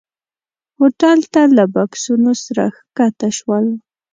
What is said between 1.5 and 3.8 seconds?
له بکسونو سره ښکته شول.